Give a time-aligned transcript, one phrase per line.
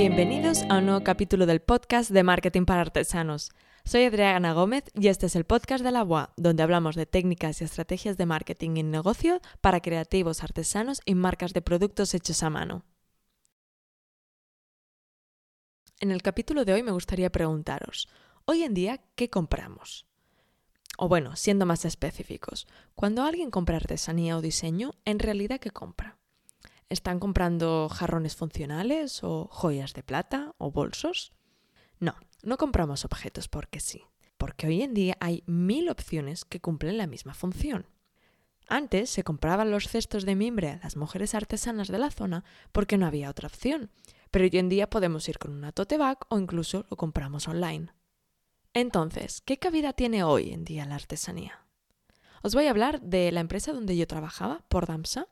[0.00, 3.50] Bienvenidos a un nuevo capítulo del podcast de Marketing para Artesanos.
[3.84, 7.60] Soy Adriana Gómez y este es el podcast de la UA, donde hablamos de técnicas
[7.60, 12.48] y estrategias de marketing y negocio para creativos, artesanos y marcas de productos hechos a
[12.48, 12.86] mano.
[15.98, 18.08] En el capítulo de hoy me gustaría preguntaros,
[18.46, 20.06] hoy en día, ¿qué compramos?
[20.96, 26.19] O bueno, siendo más específicos, cuando alguien compra artesanía o diseño, ¿en realidad qué compra?
[26.90, 31.32] ¿Están comprando jarrones funcionales o joyas de plata o bolsos?
[32.00, 34.02] No, no compramos objetos porque sí,
[34.36, 37.86] porque hoy en día hay mil opciones que cumplen la misma función.
[38.66, 42.98] Antes se compraban los cestos de mimbre a las mujeres artesanas de la zona porque
[42.98, 43.92] no había otra opción,
[44.32, 47.92] pero hoy en día podemos ir con una tote bag o incluso lo compramos online.
[48.74, 51.66] Entonces, ¿qué cabida tiene hoy en día la artesanía?
[52.42, 55.28] Os voy a hablar de la empresa donde yo trabajaba, por Damsa,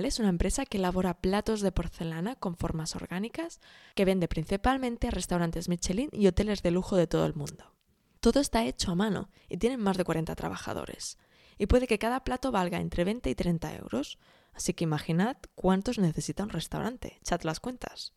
[0.00, 3.60] es una empresa que elabora platos de porcelana con formas orgánicas
[3.94, 7.72] que vende principalmente a restaurantes Michelin y hoteles de lujo de todo el mundo.
[8.20, 11.18] Todo está hecho a mano y tienen más de 40 trabajadores.
[11.58, 14.18] Y puede que cada plato valga entre 20 y 30 euros.
[14.54, 17.18] Así que imaginad cuántos necesita un restaurante.
[17.20, 18.14] Echad las cuentas.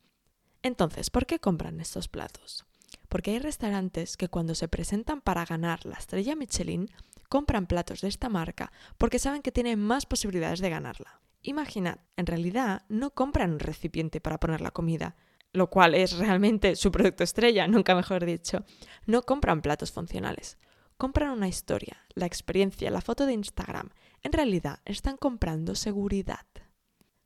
[0.64, 2.66] Entonces, ¿por qué compran estos platos?
[3.10, 6.90] Porque hay restaurantes que cuando se presentan para ganar la estrella Michelin,
[7.30, 11.20] compran platos de esta marca porque saben que tienen más posibilidades de ganarla.
[11.46, 15.16] Imaginad, en realidad no compran un recipiente para poner la comida,
[15.54, 18.66] lo cual es realmente su producto estrella, nunca mejor dicho.
[19.06, 20.58] No compran platos funcionales.
[20.98, 23.90] Compran una historia, la experiencia, la foto de Instagram.
[24.24, 26.48] En realidad están comprando seguridad.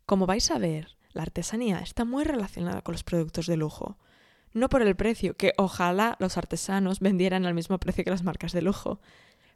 [0.06, 3.98] Como vais a ver, la artesanía está muy relacionada con los productos de lujo.
[4.52, 8.52] No por el precio, que ojalá los artesanos vendieran al mismo precio que las marcas
[8.52, 9.00] de lujo,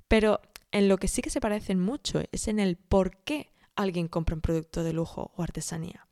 [0.08, 0.40] pero
[0.72, 4.36] en lo que sí que se parecen mucho es en el por qué alguien compra
[4.36, 6.08] un producto de lujo o artesanía.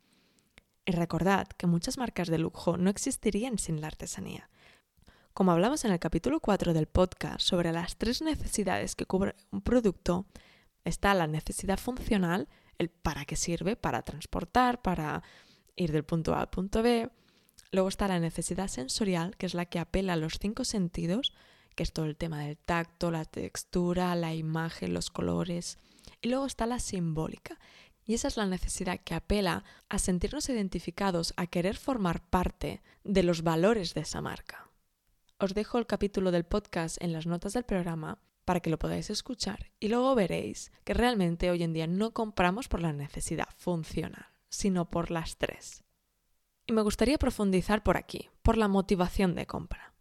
[0.84, 4.50] Y recordad que muchas marcas de lujo no existirían sin la artesanía.
[5.32, 9.62] Como hablamos en el capítulo 4 del podcast sobre las tres necesidades que cubre un
[9.62, 10.26] producto,
[10.84, 12.48] está la necesidad funcional,
[12.78, 15.22] el para qué sirve, para transportar, para
[15.76, 17.10] ir del punto A al punto B.
[17.70, 21.32] Luego está la necesidad sensorial, que es la que apela a los cinco sentidos,
[21.74, 25.78] que es todo el tema del tacto, la textura, la imagen, los colores.
[26.22, 27.58] Y luego está la simbólica.
[28.04, 33.22] Y esa es la necesidad que apela a sentirnos identificados, a querer formar parte de
[33.22, 34.70] los valores de esa marca.
[35.38, 39.10] Os dejo el capítulo del podcast en las notas del programa para que lo podáis
[39.10, 44.26] escuchar y luego veréis que realmente hoy en día no compramos por la necesidad funcional,
[44.48, 45.82] sino por las tres.
[46.66, 49.94] Y me gustaría profundizar por aquí, por la motivación de compra.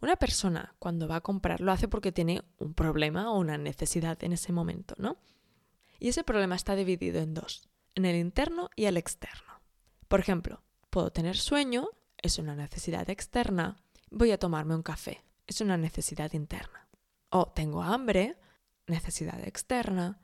[0.00, 4.22] Una persona cuando va a comprar lo hace porque tiene un problema o una necesidad
[4.24, 5.18] en ese momento, ¿no?
[6.02, 9.60] Y ese problema está dividido en dos, en el interno y el externo.
[10.08, 13.76] Por ejemplo, puedo tener sueño, es una necesidad externa,
[14.10, 16.88] voy a tomarme un café, es una necesidad interna.
[17.30, 18.36] O tengo hambre,
[18.88, 20.20] necesidad externa,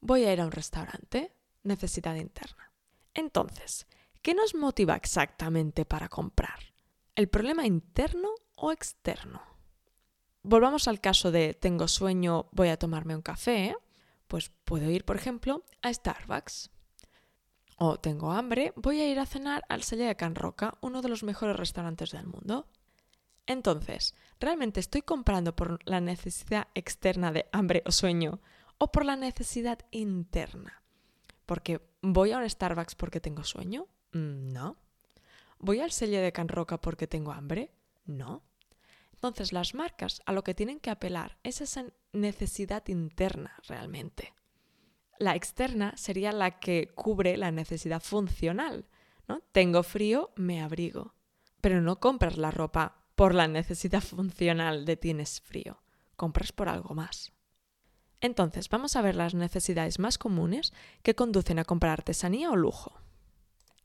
[0.00, 2.72] voy a ir a un restaurante, necesidad interna.
[3.12, 3.88] Entonces,
[4.22, 6.60] ¿qué nos motiva exactamente para comprar?
[7.16, 9.42] ¿El problema interno o externo.
[10.44, 13.76] Volvamos al caso de tengo sueño, voy a tomarme un café.
[14.28, 16.70] Pues puedo ir, por ejemplo, a Starbucks.
[17.78, 21.08] O tengo hambre, voy a ir a cenar al Selle de Can Roca, uno de
[21.08, 22.68] los mejores restaurantes del mundo.
[23.46, 28.40] Entonces, ¿realmente estoy comprando por la necesidad externa de hambre o sueño
[28.76, 30.82] o por la necesidad interna?
[31.46, 33.86] Porque voy a un Starbucks porque tengo sueño?
[34.12, 34.76] Mm, no.
[35.58, 37.70] ¿Voy al Selle de Can Roca porque tengo hambre?
[38.04, 38.42] No.
[39.18, 44.32] Entonces las marcas a lo que tienen que apelar es esa necesidad interna realmente.
[45.18, 48.86] La externa sería la que cubre la necesidad funcional.
[49.26, 49.40] ¿no?
[49.50, 51.14] Tengo frío, me abrigo.
[51.60, 55.82] Pero no compras la ropa por la necesidad funcional de tienes frío,
[56.14, 57.32] compras por algo más.
[58.20, 63.00] Entonces, vamos a ver las necesidades más comunes que conducen a comprar artesanía o lujo.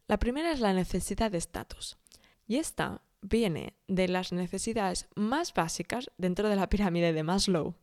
[0.07, 1.97] La primera es la necesidad de estatus.
[2.45, 7.75] Y esta viene de las necesidades más básicas dentro de la pirámide de Maslow.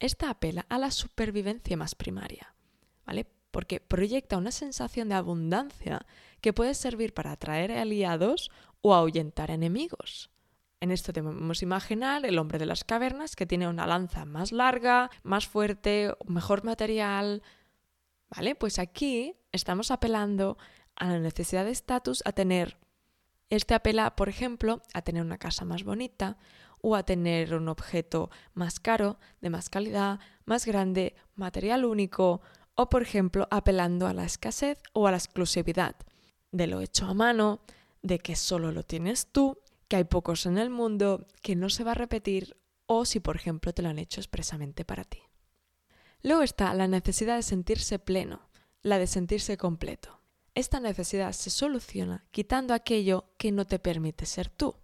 [0.00, 2.54] Esta apela a la supervivencia más primaria,
[3.06, 3.26] ¿vale?
[3.50, 6.04] Porque proyecta una sensación de abundancia
[6.40, 8.50] que puede servir para atraer aliados
[8.80, 10.30] o ahuyentar enemigos.
[10.80, 15.10] En esto debemos imaginar el hombre de las cavernas que tiene una lanza más larga,
[15.24, 17.42] más fuerte, mejor material.
[18.30, 18.54] ¿Vale?
[18.54, 20.56] Pues aquí estamos apelando
[20.94, 22.76] a la necesidad de estatus a tener
[23.50, 26.36] este apela, por ejemplo, a tener una casa más bonita
[26.80, 32.40] o a tener un objeto más caro, de más calidad, más grande, material único
[32.74, 35.96] o, por ejemplo, apelando a la escasez o a la exclusividad
[36.52, 37.60] de lo hecho a mano,
[38.02, 39.58] de que solo lo tienes tú,
[39.88, 42.56] que hay pocos en el mundo, que no se va a repetir
[42.86, 45.20] o si por ejemplo te lo han hecho expresamente para ti.
[46.22, 48.48] Luego está la necesidad de sentirse pleno,
[48.82, 50.17] la de sentirse completo.
[50.58, 54.74] Esta necesidad se soluciona quitando aquello que no te permite ser tú,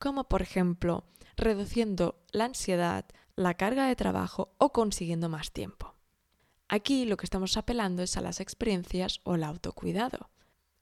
[0.00, 1.04] como por ejemplo
[1.36, 3.04] reduciendo la ansiedad,
[3.36, 5.94] la carga de trabajo o consiguiendo más tiempo.
[6.66, 10.28] Aquí lo que estamos apelando es a las experiencias o el autocuidado.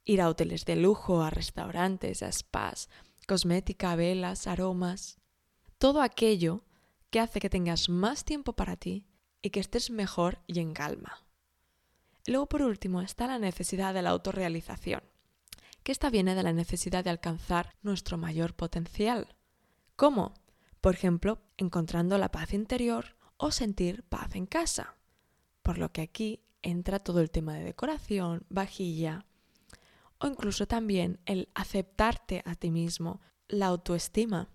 [0.06, 2.88] Ir a hoteles de lujo, a restaurantes, a spas,
[3.28, 5.18] cosmética, velas, aromas.
[5.76, 6.64] Todo aquello
[7.10, 9.04] que hace que tengas más tiempo para ti
[9.42, 11.26] y que estés mejor y en calma.
[12.26, 15.02] Luego, por último, está la necesidad de la autorrealización,
[15.82, 19.34] que esta viene de la necesidad de alcanzar nuestro mayor potencial.
[19.96, 20.34] ¿Cómo?
[20.80, 24.96] Por ejemplo, encontrando la paz interior o sentir paz en casa.
[25.62, 29.24] Por lo que aquí entra todo el tema de decoración, vajilla,
[30.18, 34.50] o incluso también el aceptarte a ti mismo, la autoestima,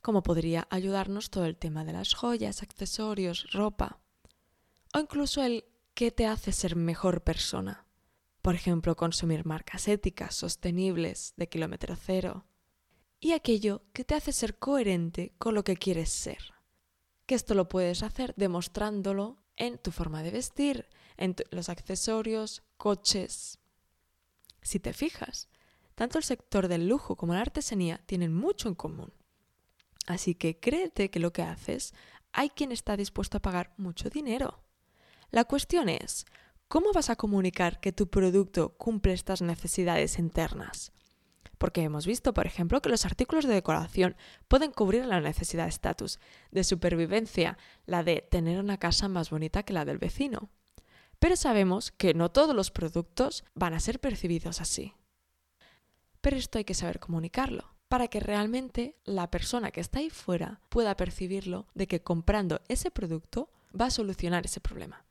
[0.00, 3.98] como podría ayudarnos todo el tema de las joyas, accesorios, ropa,
[4.94, 5.64] o incluso el
[5.98, 7.84] qué te hace ser mejor persona.
[8.40, 12.46] Por ejemplo, consumir marcas éticas, sostenibles, de kilómetro cero,
[13.18, 16.54] y aquello que te hace ser coherente con lo que quieres ser.
[17.26, 23.58] Que esto lo puedes hacer demostrándolo en tu forma de vestir, en los accesorios, coches,
[24.62, 25.48] si te fijas,
[25.96, 29.12] tanto el sector del lujo como la artesanía tienen mucho en común.
[30.06, 31.92] Así que créete que lo que haces
[32.30, 34.67] hay quien está dispuesto a pagar mucho dinero.
[35.30, 36.24] La cuestión es,
[36.68, 40.90] ¿cómo vas a comunicar que tu producto cumple estas necesidades internas?
[41.58, 44.16] Porque hemos visto, por ejemplo, que los artículos de decoración
[44.46, 46.18] pueden cubrir la necesidad de estatus,
[46.50, 50.48] de supervivencia, la de tener una casa más bonita que la del vecino.
[51.18, 54.94] Pero sabemos que no todos los productos van a ser percibidos así.
[56.22, 60.60] Pero esto hay que saber comunicarlo para que realmente la persona que está ahí fuera
[60.70, 65.04] pueda percibirlo de que comprando ese producto va a solucionar ese problema.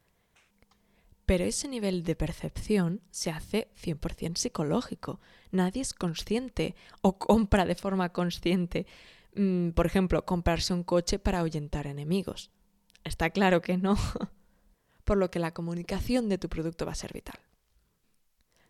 [1.27, 5.19] Pero ese nivel de percepción se hace 100% psicológico.
[5.51, 8.87] Nadie es consciente o compra de forma consciente,
[9.35, 12.49] mm, por ejemplo, comprarse un coche para ahuyentar enemigos.
[13.03, 13.95] Está claro que no.
[15.03, 17.39] por lo que la comunicación de tu producto va a ser vital.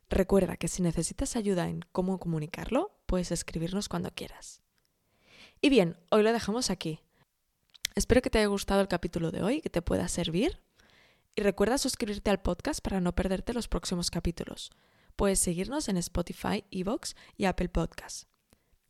[0.10, 4.62] Recuerda que si necesitas ayuda en cómo comunicarlo, puedes escribirnos cuando quieras.
[5.62, 7.02] Y bien, hoy lo dejamos aquí.
[7.96, 10.60] Espero que te haya gustado el capítulo de hoy, que te pueda servir.
[11.38, 14.72] Y recuerda suscribirte al podcast para no perderte los próximos capítulos.
[15.16, 18.26] Puedes seguirnos en Spotify, Evox y Apple Podcasts.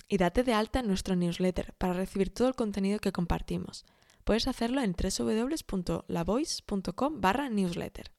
[0.08, 3.86] Y date de alta en nuestro newsletter para recibir todo el contenido que compartimos
[4.24, 8.14] puedes hacerlo en www.lavoice.com barra newsletter.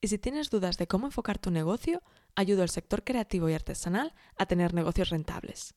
[0.00, 2.02] Y si tienes dudas de cómo enfocar tu negocio,
[2.34, 5.76] ayudo al sector creativo y artesanal a tener negocios rentables.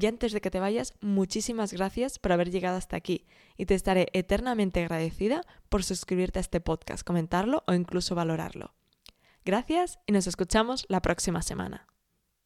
[0.00, 3.74] Y antes de que te vayas, muchísimas gracias por haber llegado hasta aquí y te
[3.74, 8.74] estaré eternamente agradecida por suscribirte a este podcast, comentarlo o incluso valorarlo.
[9.44, 11.88] Gracias y nos escuchamos la próxima semana.